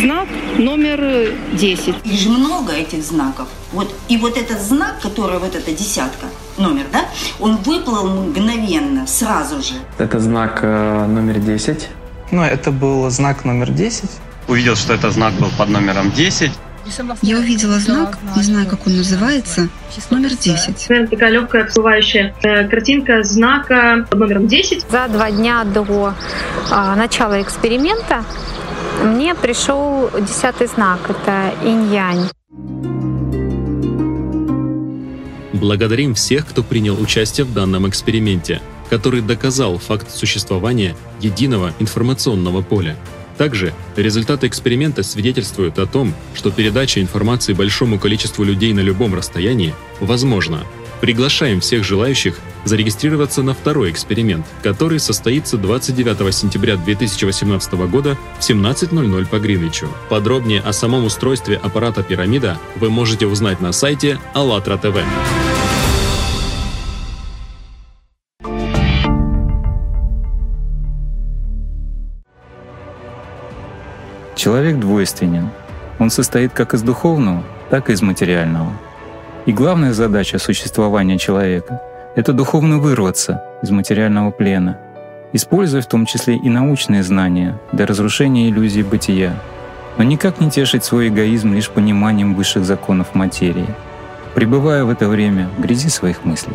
знак 0.00 0.28
номер 0.58 1.32
10. 1.52 1.94
Их 2.04 2.18
же 2.18 2.30
много 2.30 2.72
этих 2.72 3.02
знаков. 3.02 3.48
Вот, 3.72 3.94
и 4.08 4.16
вот 4.16 4.36
этот 4.36 4.60
знак, 4.60 5.00
который 5.02 5.38
вот 5.38 5.54
эта 5.54 5.72
десятка, 5.72 6.26
номер, 6.56 6.86
да, 6.92 7.04
он 7.38 7.56
выплыл 7.58 8.08
мгновенно, 8.08 9.06
сразу 9.06 9.62
же. 9.62 9.74
Это 9.98 10.18
знак 10.20 10.60
э, 10.62 11.06
номер 11.06 11.38
10. 11.38 11.88
Ну, 12.30 12.42
это 12.42 12.70
был 12.70 13.08
знак 13.10 13.44
номер 13.44 13.70
10. 13.70 14.10
Увидел, 14.48 14.76
что 14.76 14.94
это 14.94 15.10
знак 15.10 15.34
был 15.34 15.50
под 15.58 15.68
номером 15.68 16.10
10. 16.10 16.50
Я 17.20 17.36
увидела 17.36 17.78
знак, 17.78 18.18
не 18.34 18.42
знаю, 18.42 18.66
как 18.66 18.86
он 18.86 18.96
называется, 18.96 19.68
номер 20.10 20.30
10. 20.34 20.88
Наверное, 20.88 21.10
такая 21.10 21.30
легкая 21.30 21.66
всплывающая 21.66 22.34
э, 22.42 22.66
картинка 22.66 23.22
знака 23.22 24.06
под 24.08 24.18
номером 24.18 24.48
10. 24.48 24.86
За 24.90 25.06
два 25.08 25.30
дня 25.30 25.64
до 25.64 26.14
а, 26.70 26.96
начала 26.96 27.42
эксперимента 27.42 28.24
мне 29.04 29.34
пришел 29.34 30.10
десятый 30.18 30.66
знак, 30.66 31.00
это 31.08 31.52
инь-янь. 31.62 32.30
Благодарим 35.52 36.14
всех, 36.14 36.46
кто 36.46 36.62
принял 36.62 37.00
участие 37.00 37.44
в 37.44 37.52
данном 37.52 37.88
эксперименте, 37.88 38.62
который 38.88 39.20
доказал 39.20 39.78
факт 39.78 40.10
существования 40.10 40.96
единого 41.20 41.72
информационного 41.78 42.62
поля. 42.62 42.96
Также 43.38 43.72
результаты 43.96 44.48
эксперимента 44.48 45.02
свидетельствуют 45.02 45.78
о 45.78 45.86
том, 45.86 46.12
что 46.34 46.50
передача 46.50 47.00
информации 47.00 47.52
большому 47.54 47.98
количеству 47.98 48.44
людей 48.44 48.72
на 48.72 48.80
любом 48.80 49.14
расстоянии 49.14 49.74
возможна. 50.00 50.64
Приглашаем 51.00 51.60
всех 51.60 51.84
желающих 51.84 52.40
зарегистрироваться 52.64 53.44
на 53.44 53.54
второй 53.54 53.92
эксперимент, 53.92 54.44
который 54.64 54.98
состоится 54.98 55.56
29 55.56 56.34
сентября 56.34 56.76
2018 56.76 57.72
года 57.88 58.18
в 58.40 58.42
17.00 58.42 59.26
по 59.26 59.38
Гринвичу. 59.38 59.88
Подробнее 60.10 60.60
о 60.60 60.72
самом 60.72 61.04
устройстве 61.04 61.56
аппарата 61.56 62.02
«Пирамида» 62.02 62.58
вы 62.76 62.90
можете 62.90 63.26
узнать 63.26 63.60
на 63.60 63.70
сайте 63.70 64.18
АЛЛАТРА 64.34 64.76
ТВ. 64.78 65.47
Человек 74.38 74.78
двойственен. 74.78 75.50
Он 75.98 76.10
состоит 76.10 76.52
как 76.52 76.72
из 76.72 76.82
духовного, 76.82 77.42
так 77.70 77.90
и 77.90 77.92
из 77.92 78.02
материального. 78.02 78.70
И 79.46 79.52
главная 79.52 79.92
задача 79.92 80.38
существования 80.38 81.18
человека— 81.18 81.82
это 82.14 82.32
духовно 82.32 82.78
вырваться 82.78 83.42
из 83.62 83.72
материального 83.72 84.30
плена, 84.30 84.78
используя 85.32 85.82
в 85.82 85.86
том 85.86 86.06
числе 86.06 86.36
и 86.36 86.48
научные 86.48 87.02
знания 87.02 87.58
для 87.72 87.84
разрушения 87.84 88.48
иллюзий 88.48 88.84
бытия, 88.84 89.34
но 89.96 90.04
никак 90.04 90.38
не 90.38 90.52
тешить 90.52 90.84
свой 90.84 91.08
эгоизм 91.08 91.52
лишь 91.52 91.68
пониманием 91.68 92.36
высших 92.36 92.64
законов 92.64 93.16
материи, 93.16 93.66
пребывая 94.36 94.84
в 94.84 94.90
это 94.90 95.08
время 95.08 95.48
в 95.58 95.62
грязи 95.62 95.88
своих 95.88 96.24
мыслей. 96.24 96.54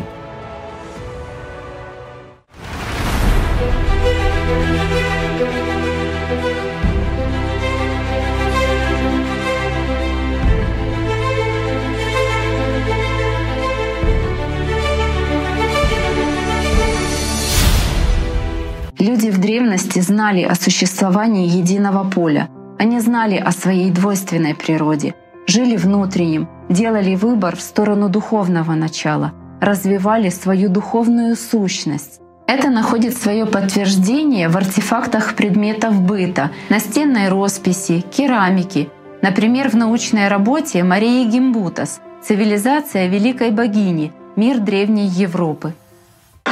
Знали 20.04 20.42
о 20.42 20.54
существовании 20.54 21.48
единого 21.48 22.08
поля. 22.08 22.48
Они 22.78 23.00
знали 23.00 23.36
о 23.36 23.50
своей 23.50 23.90
двойственной 23.90 24.54
природе, 24.54 25.14
жили 25.46 25.76
внутренним, 25.76 26.48
делали 26.68 27.14
выбор 27.16 27.56
в 27.56 27.60
сторону 27.60 28.08
духовного 28.08 28.74
начала, 28.74 29.32
развивали 29.60 30.28
свою 30.28 30.68
духовную 30.68 31.36
сущность. 31.36 32.20
Это 32.46 32.68
находит 32.68 33.16
свое 33.16 33.46
подтверждение 33.46 34.48
в 34.48 34.56
артефактах 34.56 35.34
предметов 35.34 36.00
быта, 36.00 36.50
настенной 36.68 37.28
росписи, 37.28 38.00
керамики. 38.00 38.90
Например, 39.22 39.70
в 39.70 39.74
научной 39.74 40.28
работе 40.28 40.84
Марии 40.84 41.24
Гимбутас 41.24 42.00
«Цивилизация 42.22 43.08
великой 43.08 43.50
богини. 43.50 44.12
Мир 44.36 44.58
древней 44.58 45.06
Европы». 45.06 45.72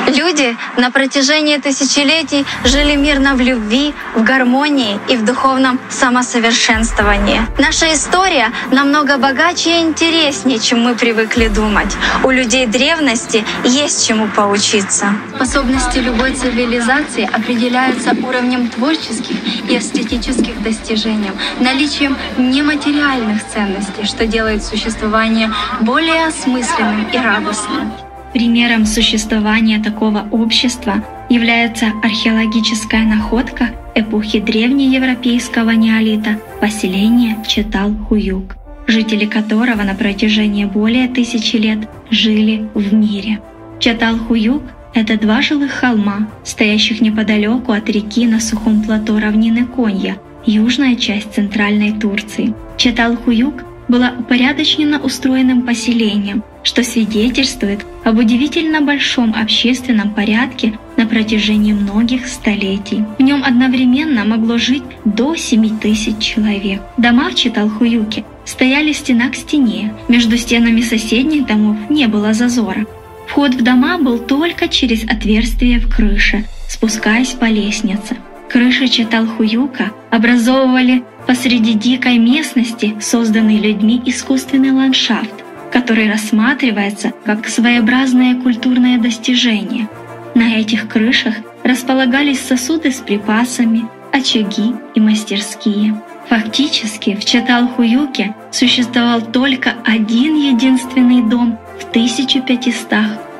Люди 0.07 0.57
на 0.77 0.91
протяжении 0.91 1.57
тысячелетий 1.59 2.45
жили 2.65 2.97
мирно 2.97 3.35
в 3.35 3.41
любви, 3.41 3.95
в 4.15 4.23
гармонии 4.23 4.99
и 5.09 5.17
в 5.17 5.25
духовном 5.25 5.79
самосовершенствовании. 5.91 7.41
Наша 7.59 7.93
история 7.93 8.53
намного 8.71 9.17
богаче 9.19 9.79
и 9.79 9.83
интереснее, 9.83 10.59
чем 10.59 10.81
мы 10.81 10.95
привыкли 10.95 11.49
думать. 11.49 11.97
У 12.25 12.31
людей 12.31 12.67
древности 12.67 13.45
есть 13.65 14.07
чему 14.07 14.29
поучиться. 14.29 15.15
Способности 15.37 15.99
любой 15.99 16.35
цивилизации 16.35 17.29
определяются 17.33 18.11
уровнем 18.11 18.69
творческих 18.69 19.37
и 19.69 19.79
эстетических 19.79 20.63
достижений, 20.63 21.31
наличием 21.61 22.17
нематериальных 22.37 23.47
ценностей, 23.49 24.05
что 24.05 24.27
делает 24.27 24.65
существование 24.65 25.51
более 25.81 26.27
осмысленным 26.27 27.09
и 27.13 27.19
радостным. 27.19 27.93
Примером 28.33 28.87
существования 28.87 29.79
такого 29.79 30.27
общества 30.31 31.05
является 31.29 31.93
археологическая 32.03 33.05
находка 33.05 33.71
эпохи 33.95 34.41
древнеевропейского 34.41 35.71
неолита 35.71 36.39
поселение 36.59 37.37
Четал-Хуюк, 37.47 38.57
жители 38.87 39.27
которого 39.27 39.83
на 39.83 39.95
протяжении 39.95 40.65
более 40.65 41.09
тысячи 41.09 41.57
лет 41.57 41.89
жили 42.11 42.69
в 42.73 42.95
мире. 42.95 43.41
Четал-Хуюк— 43.81 44.63
это 44.95 45.19
два 45.19 45.43
жилых 45.43 45.73
холма, 45.73 46.29
стоящих 46.43 47.03
неподалеку 47.03 47.73
от 47.73 47.91
реки 47.91 48.27
на 48.27 48.41
сухом 48.41 48.83
плато 48.83 49.19
равнины 49.21 49.67
Конья, 49.67 50.17
южная 50.47 50.97
часть 50.97 51.35
центральной 51.35 51.93
Турции. 51.93 52.55
Четал-Хуюк 52.79 53.63
была 53.89 54.15
упорядочена 54.19 54.99
устроенным 55.01 55.63
поселением, 55.63 56.43
что 56.63 56.83
свидетельствует 56.83 57.85
об 58.05 58.19
удивительно 58.19 58.81
большом 58.81 59.35
общественном 59.35 60.15
порядке 60.15 60.79
на 60.97 61.07
протяжении 61.07 61.73
многих 61.73 62.27
столетий. 62.27 63.05
В 63.19 63.23
нем 63.23 63.43
одновременно 63.45 64.25
могло 64.25 64.59
жить 64.59 64.85
до 65.05 65.35
7 65.35 65.79
тысяч 65.79 66.19
человек. 66.19 66.83
Дома 66.97 67.31
в 67.31 67.35
Читалхуюке 67.35 68.25
стояли 68.45 68.93
стена 68.93 69.29
к 69.29 69.35
стене, 69.35 69.95
между 70.09 70.37
стенами 70.37 70.81
соседних 70.81 71.47
домов 71.47 71.77
не 71.89 72.07
было 72.07 72.33
зазора. 72.33 72.87
Вход 73.27 73.55
в 73.55 73.63
дома 73.63 73.99
был 73.99 74.19
только 74.19 74.69
через 74.69 75.05
отверстие 75.05 75.79
в 75.79 75.89
крыше, 75.95 76.45
спускаясь 76.69 77.31
по 77.31 77.47
лестнице. 77.47 78.17
Крыши 78.51 78.89
Читалхуюка 78.89 79.93
образовывали 80.11 81.03
посреди 81.27 81.75
дикой 81.75 82.19
местности 82.19 82.97
созданный 83.01 83.59
людьми 83.59 84.03
искусственный 84.07 84.73
ландшафт, 84.73 85.33
который 85.73 86.11
рассматривается 86.11 87.13
как 87.25 87.49
своеобразное 87.49 88.35
культурное 88.37 88.99
достижение. 88.99 89.89
На 90.35 90.57
этих 90.57 90.89
крышах 90.89 91.35
располагались 91.65 92.41
сосуды 92.41 92.91
с 92.93 93.01
припасами, 93.01 93.87
очаги 94.13 94.75
и 94.95 95.01
мастерские. 95.01 96.01
Фактически 96.29 97.15
в 97.15 97.25
Чаталхуюке 97.25 98.35
существовал 98.51 99.21
только 99.21 99.75
один 99.85 100.37
единственный 100.37 101.23
дом 101.23 101.59
в 101.79 101.85
1500 101.91 102.89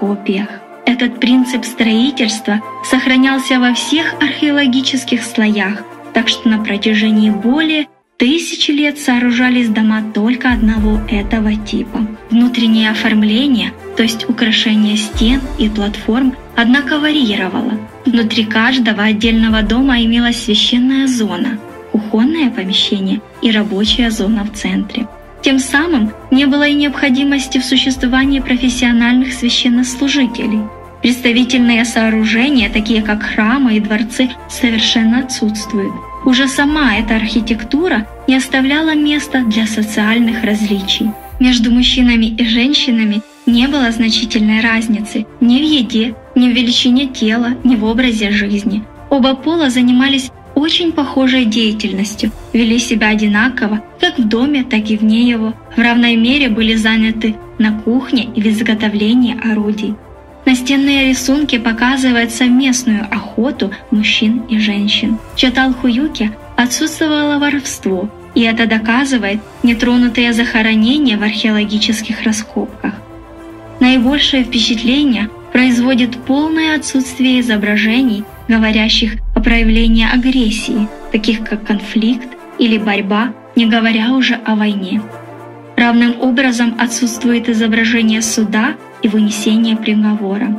копиях. 0.01 0.49
Этот 0.85 1.21
принцип 1.21 1.65
строительства 1.65 2.61
сохранялся 2.85 3.61
во 3.61 3.73
всех 3.73 4.15
археологических 4.21 5.23
слоях, 5.23 5.85
так 6.15 6.29
что 6.29 6.49
на 6.49 6.63
протяжении 6.63 7.31
более 7.31 7.87
тысячи 8.17 8.71
лет 8.71 8.99
сооружались 8.99 9.69
дома 9.69 10.03
только 10.15 10.53
одного 10.53 11.01
этого 11.09 11.55
типа. 11.57 12.07
Внутреннее 12.31 12.91
оформление, 12.91 13.73
то 13.97 14.03
есть 14.03 14.29
украшение 14.29 14.97
стен 14.97 15.41
и 15.59 15.69
платформ, 15.69 16.35
однако 16.57 16.99
варьировало. 16.99 17.79
Внутри 18.07 18.45
каждого 18.45 19.03
отдельного 19.03 19.63
дома 19.63 20.01
имелась 20.03 20.43
священная 20.45 21.07
зона, 21.07 21.59
кухонное 21.91 22.51
помещение 22.51 23.21
и 23.43 23.51
рабочая 23.51 24.11
зона 24.11 24.45
в 24.45 24.53
центре. 24.53 25.07
Тем 25.43 25.59
самым 25.59 26.13
не 26.31 26.47
было 26.47 26.69
и 26.69 26.75
необходимости 26.75 27.59
в 27.59 27.65
существовании 27.65 28.39
профессиональных 28.39 29.33
священнослужителей. 29.33 30.61
Представительные 31.03 31.85
сооружения, 31.85 32.71
такие 32.71 33.03
как 33.03 33.23
храмы 33.25 33.77
и 33.77 33.81
дворцы, 33.81 34.31
совершенно 34.49 35.19
отсутствуют. 35.19 35.93
Уже 36.25 36.47
сама 36.47 36.95
эта 36.97 37.17
архитектура 37.17 38.07
не 38.29 38.37
оставляла 38.37 38.95
места 38.95 39.43
для 39.45 39.67
социальных 39.67 40.45
различий. 40.45 41.11
Между 41.41 41.73
мужчинами 41.73 42.27
и 42.27 42.45
женщинами 42.45 43.21
не 43.47 43.67
было 43.67 43.91
значительной 43.91 44.61
разницы 44.61 45.27
ни 45.41 45.59
в 45.59 45.65
еде, 45.65 46.15
ни 46.37 46.49
в 46.49 46.55
величине 46.55 47.09
тела, 47.09 47.55
ни 47.65 47.75
в 47.75 47.85
образе 47.85 48.31
жизни. 48.31 48.85
Оба 49.11 49.35
пола 49.35 49.71
занимались 49.71 50.31
очень 50.55 50.93
похожей 50.93 51.47
деятельностью, 51.47 52.31
вели 52.53 52.79
себя 52.79 53.09
одинаково, 53.09 53.83
как 54.01 54.19
в 54.19 54.29
доме, 54.29 54.63
так 54.63 54.89
и 54.91 54.97
вне 54.97 55.29
его, 55.29 55.55
в 55.77 55.81
равной 55.81 56.15
мере 56.15 56.49
были 56.49 56.77
заняты 56.77 57.35
на 57.59 57.73
кухне 57.81 58.29
и 58.37 58.41
в 58.41 58.47
изготовлении 58.47 59.37
орудий. 59.51 59.97
Настенные 60.45 61.09
рисунки 61.09 61.59
показывают 61.59 62.33
совместную 62.33 63.07
охоту 63.11 63.71
мужчин 63.91 64.43
и 64.49 64.59
женщин. 64.59 65.19
В 65.35 65.39
Чаталхуюке 65.39 66.33
отсутствовало 66.57 67.39
воровство, 67.39 68.11
и 68.35 68.43
это 68.43 68.67
доказывает 68.67 69.41
нетронутые 69.63 70.33
захоронения 70.33 71.17
в 71.17 71.23
археологических 71.23 72.23
раскопках. 72.23 72.95
Наибольшее 73.79 74.45
впечатление 74.45 75.29
производит 75.53 76.17
полное 76.17 76.77
отсутствие 76.77 77.41
изображений, 77.41 78.25
говорящих 78.49 79.17
о 79.37 79.41
проявлении 79.41 80.07
агрессии, 80.13 80.89
таких 81.13 81.45
как 81.45 81.67
конфликт 81.67 82.29
или 82.59 82.79
борьба, 82.79 83.33
не 83.55 83.67
говоря 83.67 84.13
уже 84.13 84.35
о 84.45 84.57
войне. 84.57 85.03
Равным 85.83 86.21
образом 86.21 86.77
отсутствует 86.79 87.49
изображение 87.49 88.23
суда 88.23 88.77
и 89.03 89.09
вынесения 89.09 89.77
приговора. 89.77 90.57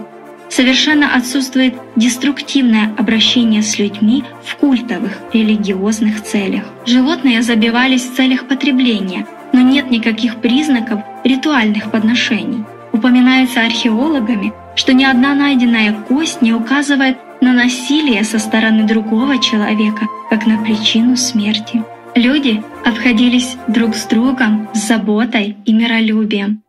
совершенно 0.50 1.16
отсутствует 1.16 1.76
деструктивное 1.96 2.94
обращение 2.98 3.64
с 3.64 3.80
людьми 3.80 4.26
в 4.44 4.58
культовых 4.58 5.14
религиозных 5.32 6.22
целях. 6.24 6.66
Животные 6.86 7.42
забивались 7.42 8.04
в 8.04 8.16
целях 8.18 8.50
потребления, 8.50 9.26
но 9.54 9.62
нет 9.62 9.90
никаких 9.92 10.42
признаков 10.42 11.00
ритуальных 11.24 11.90
подношений. 11.90 12.66
Упоминается 12.92 13.62
археологами, 13.62 14.52
что 14.76 14.92
ни 14.92 15.06
одна 15.06 15.34
найденная 15.36 15.94
кость 15.94 16.42
не 16.42 16.52
указывает 16.52 17.18
на 17.40 17.54
насилие 17.54 18.26
со 18.26 18.40
стороны 18.40 18.84
другого 18.84 19.38
человека, 19.40 20.06
как 20.30 20.46
на 20.46 20.58
причину 20.58 21.16
смерти. 21.16 21.82
Люди 22.16 22.62
обходились 22.86 23.58
друг 23.68 23.96
с 23.96 24.06
другом 24.06 24.70
с 24.76 24.88
заботой 24.88 25.58
и 25.66 25.74
миролюбием. 25.74 26.62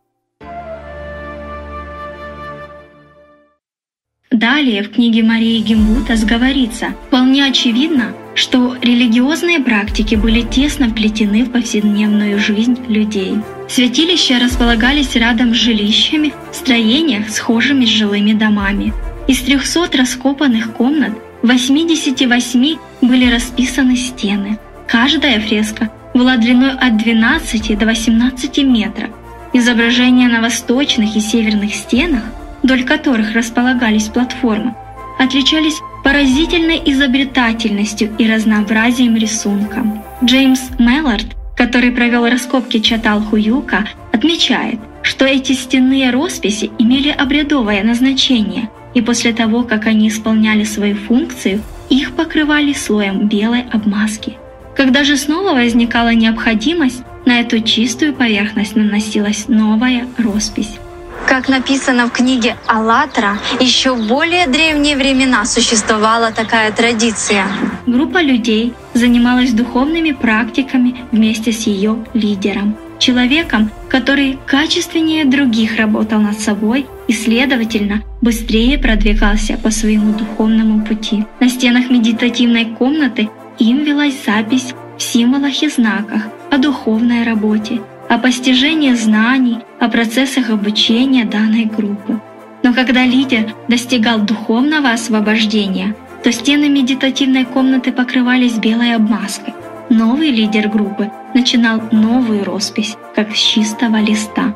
Далее 4.31 4.81
в 4.81 4.89
книге 4.89 5.21
Марии 5.21 5.59
Гимбутас 5.59 6.25
говорится, 6.25 6.95
вполне 7.07 7.45
очевидно, 7.45 8.13
что 8.33 8.75
религиозные 8.81 9.59
практики 9.59 10.15
были 10.15 10.41
тесно 10.41 10.89
вплетены 10.89 11.43
в 11.43 11.51
повседневную 11.51 12.39
жизнь 12.39 12.77
людей. 12.87 13.35
Святилища 13.69 14.39
располагались 14.39 15.15
рядом 15.15 15.53
с 15.53 15.57
жилищами 15.57 16.33
в 16.51 16.55
строениях, 16.55 17.29
схожими 17.29 17.85
с 17.85 17.89
жилыми 17.89 18.33
домами. 18.33 18.93
Из 19.27 19.41
300 19.41 19.95
раскопанных 19.95 20.73
комнат 20.73 21.13
в 21.43 21.47
88 21.47 22.77
были 23.01 23.31
расписаны 23.31 23.95
стены. 23.95 24.57
Каждая 24.95 25.41
фреска 25.41 25.89
была 26.13 26.37
длиной 26.37 26.71
от 26.71 26.95
12 26.95 27.77
до 27.77 27.85
18 27.85 28.59
метров. 28.59 29.09
Изображения 29.51 30.29
на 30.29 30.39
восточных 30.39 31.17
и 31.17 31.19
северных 31.19 31.75
стенах, 31.75 32.23
вдоль 32.63 32.85
которых 32.85 33.33
располагались 33.33 34.07
платформы, 34.07 34.73
отличались 35.19 35.81
поразительной 36.01 36.81
изобретательностью 36.85 38.15
и 38.17 38.25
разнообразием 38.25 39.17
рисунка. 39.17 39.85
Джеймс 40.23 40.61
Меллард, 40.79 41.25
который 41.57 41.91
провел 41.91 42.25
раскопки 42.29 42.79
Чатал-Хуюка, 42.79 43.89
отмечает, 44.13 44.79
что 45.01 45.25
эти 45.25 45.51
стенные 45.51 46.11
росписи 46.11 46.71
имели 46.79 47.09
обрядовое 47.09 47.83
назначение, 47.83 48.69
и 48.93 49.01
после 49.01 49.33
того, 49.33 49.63
как 49.63 49.87
они 49.87 50.07
исполняли 50.07 50.63
свою 50.63 50.95
функцию, 50.95 51.61
их 51.89 52.15
покрывали 52.15 52.71
слоем 52.71 53.27
белой 53.27 53.65
обмазки. 53.73 54.37
Когда 54.75 55.05
же 55.05 55.15
снова 55.15 55.53
возникала 55.53 56.13
необходимость, 56.13 57.03
на 57.25 57.39
эту 57.39 57.61
чистую 57.61 58.13
поверхность 58.13 58.75
наносилась 58.75 59.47
новая 59.47 60.05
роспись. 60.17 60.79
Как 61.27 61.49
написано 61.49 62.07
в 62.07 62.11
книге 62.11 62.55
«АЛЛАТРА», 62.67 63.39
еще 63.59 63.95
в 63.95 64.07
более 64.07 64.47
древние 64.47 64.95
времена 64.95 65.45
существовала 65.45 66.31
такая 66.31 66.71
традиция. 66.71 67.45
Группа 67.87 68.21
людей 68.21 68.73
занималась 68.93 69.51
духовными 69.53 70.11
практиками 70.11 70.95
вместе 71.11 71.51
с 71.51 71.65
ее 71.67 72.05
лидером, 72.13 72.77
человеком, 72.99 73.71
который 73.89 74.37
качественнее 74.45 75.25
других 75.25 75.77
работал 75.77 76.19
над 76.19 76.39
собой 76.39 76.85
и, 77.07 77.13
следовательно, 77.13 78.03
быстрее 78.21 78.77
продвигался 78.77 79.57
по 79.57 79.71
своему 79.71 80.13
духовному 80.13 80.85
пути. 80.85 81.25
На 81.39 81.49
стенах 81.49 81.89
медитативной 81.89 82.65
комнаты 82.65 83.29
им 83.59 83.83
велась 83.83 84.23
запись 84.25 84.73
в 84.97 85.01
символах 85.01 85.63
и 85.63 85.69
знаках 85.69 86.23
о 86.51 86.57
духовной 86.57 87.23
работе, 87.23 87.81
о 88.09 88.17
постижении 88.17 88.93
знаний, 88.93 89.59
о 89.79 89.89
процессах 89.89 90.49
обучения 90.49 91.25
данной 91.25 91.65
группы. 91.65 92.19
Но 92.63 92.73
когда 92.73 93.05
лидер 93.05 93.53
достигал 93.67 94.19
духовного 94.19 94.91
освобождения, 94.91 95.95
то 96.23 96.31
стены 96.31 96.69
медитативной 96.69 97.45
комнаты 97.45 97.91
покрывались 97.91 98.57
белой 98.57 98.95
обмазкой. 98.95 99.53
Новый 99.89 100.31
лидер 100.31 100.67
группы 100.67 101.11
начинал 101.35 101.79
новую 101.91 102.43
роспись, 102.43 102.97
как 103.15 103.35
с 103.35 103.39
чистого 103.39 103.97
листа. 104.01 104.55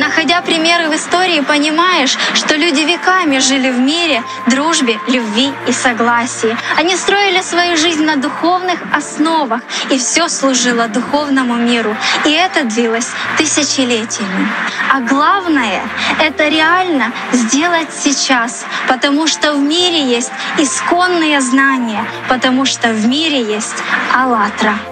Находя 0.00 0.40
примеры 0.40 0.88
в 0.88 0.96
истории, 0.96 1.40
понимаешь, 1.42 2.16
что 2.32 2.56
люди 2.56 2.80
веками 2.80 3.38
жили 3.38 3.70
в 3.70 3.78
мире, 3.78 4.22
дружбе, 4.46 4.98
любви 5.08 5.52
и 5.68 5.72
согласии. 5.72 6.56
Они 6.78 6.96
строили 6.96 7.42
свою 7.42 7.76
жизнь 7.76 8.04
на 8.04 8.16
духовных 8.16 8.80
основах, 8.94 9.60
и 9.90 9.98
все 9.98 10.30
служило 10.30 10.88
духовному 10.88 11.56
миру. 11.56 11.94
И 12.24 12.30
это 12.30 12.64
длилось 12.64 13.10
тысячелетиями. 13.36 14.48
А 14.90 15.00
главное— 15.00 15.82
это 16.18 16.48
реально 16.48 17.12
сделать 17.32 17.90
сейчас, 17.92 18.64
потому 18.88 19.26
что 19.26 19.52
в 19.52 19.58
мире 19.58 20.02
есть 20.02 20.32
исконные 20.56 21.42
знания, 21.42 22.06
потому 22.26 22.64
что 22.64 22.88
в 22.88 23.06
мире 23.06 23.42
есть 23.42 23.76
«АЛЛАТРА». 24.14 24.89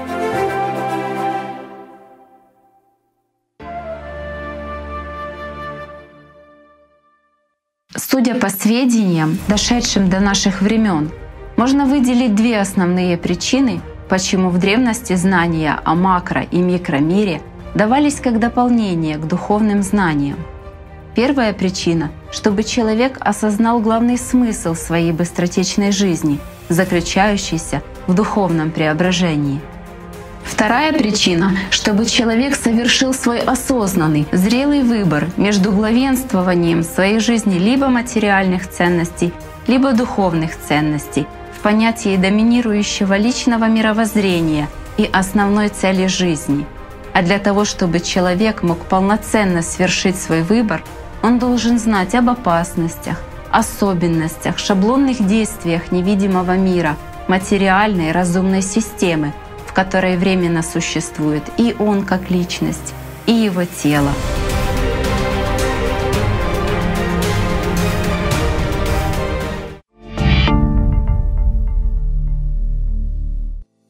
Судя 8.19 8.35
по 8.35 8.49
сведениям, 8.49 9.39
дошедшим 9.47 10.11
до 10.11 10.19
наших 10.19 10.61
времен, 10.61 11.13
можно 11.57 11.87
выделить 11.87 12.35
две 12.35 12.59
основные 12.59 13.17
причины, 13.17 13.81
почему 14.09 14.51
в 14.51 14.59
древности 14.59 15.15
знания 15.15 15.79
о 15.85 15.95
макро- 15.95 16.49
и 16.51 16.59
микромире 16.59 17.41
давались 17.77 18.17
как 18.17 18.41
дополнение 18.41 19.19
к 19.19 19.29
духовным 19.29 19.85
знаниям. 19.85 20.39
Первая 21.15 21.53
причина— 21.53 22.11
чтобы 22.33 22.65
человек 22.65 23.19
осознал 23.21 23.79
главный 23.79 24.19
смысл 24.19 24.75
своей 24.75 25.13
быстротечной 25.13 25.93
жизни, 25.93 26.41
заключающийся 26.69 27.83
в 28.09 28.15
духовном 28.15 28.73
преображении— 28.73 29.61
Вторая 30.45 30.93
причина, 30.93 31.53
чтобы 31.71 32.07
человек 32.07 32.57
совершил 32.57 33.15
свой 33.15 33.39
осознанный, 33.41 34.27
зрелый 34.33 34.83
выбор 34.83 35.29
между 35.37 35.71
главенствованием 35.71 36.83
своей 36.83 37.21
жизни 37.21 37.59
либо 37.59 37.89
материальных 37.89 38.69
ценностей, 38.69 39.33
либо 39.67 39.93
духовных 39.93 40.59
ценностей 40.59 41.27
в 41.57 41.61
понятии 41.61 42.17
доминирующего 42.17 43.17
личного 43.17 43.67
мировоззрения 43.67 44.69
и 44.97 45.09
основной 45.13 45.69
цели 45.69 46.07
жизни. 46.07 46.67
А 47.13 47.23
для 47.23 47.39
того, 47.39 47.65
чтобы 47.65 48.01
человек 48.01 48.63
мог 48.63 48.79
полноценно 48.79 49.63
совершить 49.63 50.21
свой 50.21 50.43
выбор, 50.43 50.83
он 51.23 51.39
должен 51.39 51.79
знать 51.79 52.15
об 52.15 52.31
опасностях, 52.31 53.21
особенностях, 53.51 54.59
шаблонных 54.59 55.27
действиях 55.27 55.91
невидимого 55.91 56.57
мира, 56.57 56.97
материальной 57.29 58.13
разумной 58.13 58.63
системы– 58.63 59.33
которой 59.79 60.17
временно 60.17 60.63
существует 60.65 61.45
и 61.57 61.73
он 61.79 62.05
как 62.05 62.31
личность, 62.31 62.95
и 63.27 63.33
его 63.33 63.63
тело. 63.63 64.11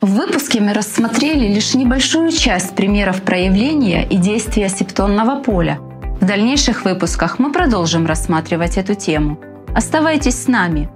В 0.02 0.10
выпуске 0.10 0.60
мы 0.60 0.74
рассмотрели 0.74 1.46
лишь 1.54 1.72
небольшую 1.72 2.32
часть 2.32 2.76
примеров 2.76 3.22
проявления 3.22 4.06
и 4.06 4.18
действия 4.18 4.68
септонного 4.68 5.42
поля. 5.42 5.78
В 6.20 6.26
дальнейших 6.26 6.84
выпусках 6.84 7.38
мы 7.38 7.50
продолжим 7.50 8.04
рассматривать 8.04 8.76
эту 8.76 8.94
тему. 8.94 9.40
Оставайтесь 9.74 10.42
с 10.42 10.48
нами. 10.48 10.90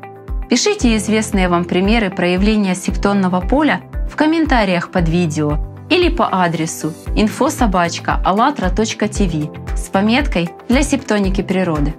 Пишите 0.53 0.93
известные 0.99 1.49
вам 1.49 1.65
примеры 1.65 2.11
проявления 2.11 2.75
септонного 2.75 3.41
поля 3.41 3.81
в 4.07 4.17
комментариях 4.17 4.91
под 4.91 5.09
видео 5.09 5.57
или 5.89 6.11
по 6.11 6.29
адресу 6.31 6.93
infosobachka.allatra.tv 7.17 9.75
с 9.75 9.89
пометкой 9.89 10.51
«Для 10.69 10.83
септоники 10.83 11.41
природы». 11.41 11.95